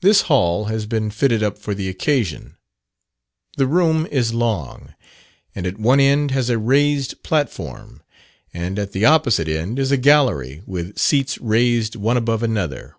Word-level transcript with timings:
This 0.00 0.20
hall 0.30 0.66
has 0.66 0.86
been 0.86 1.10
fitted 1.10 1.42
up 1.42 1.58
for 1.58 1.74
the 1.74 1.88
occasion. 1.88 2.56
The 3.56 3.66
room 3.66 4.06
is 4.06 4.32
long, 4.32 4.94
and 5.56 5.66
at 5.66 5.76
one 5.76 5.98
end 5.98 6.30
has 6.30 6.50
a 6.50 6.56
raised 6.56 7.24
platform; 7.24 8.00
and 8.54 8.78
at 8.78 8.92
the 8.92 9.04
opposite 9.06 9.48
end 9.48 9.80
is 9.80 9.90
a 9.90 9.96
gallery, 9.96 10.62
with 10.66 11.00
seats 11.00 11.36
raised 11.38 11.96
one 11.96 12.16
above 12.16 12.44
another. 12.44 12.94